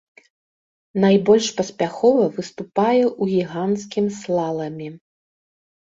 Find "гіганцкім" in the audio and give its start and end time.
3.35-4.05